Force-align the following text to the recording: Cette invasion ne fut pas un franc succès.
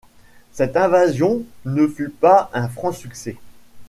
Cette 0.51 0.77
invasion 0.77 1.43
ne 1.63 1.85
fut 1.85 2.09
pas 2.09 2.49
un 2.55 2.67
franc 2.67 2.91
succès. 2.91 3.37